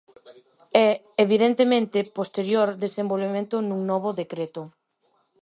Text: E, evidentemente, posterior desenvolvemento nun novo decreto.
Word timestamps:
E, 0.87 0.87
evidentemente, 1.25 2.09
posterior 2.19 2.67
desenvolvemento 2.85 3.55
nun 3.67 3.81
novo 3.91 4.09
decreto. 4.21 4.61